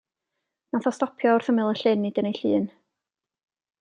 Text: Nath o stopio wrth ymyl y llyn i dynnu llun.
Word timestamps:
Nath 0.75 0.87
o 0.91 0.93
stopio 0.97 1.35
wrth 1.35 1.51
ymyl 1.53 1.69
y 1.75 1.77
llyn 1.81 2.09
i 2.09 2.13
dynnu 2.17 2.33
llun. 2.41 2.67